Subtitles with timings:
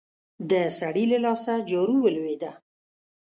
[0.49, 2.51] د سړي له لاسه جارو ولوېده.